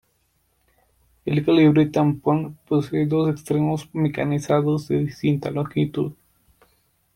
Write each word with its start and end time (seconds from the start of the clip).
El 1.25 1.45
calibre 1.45 1.85
tampón 1.85 2.57
posee 2.67 3.05
dos 3.05 3.29
extremos 3.29 3.87
mecanizados 3.93 4.87
de 4.87 4.97
distinta 5.05 5.51
longitud. 5.51 6.13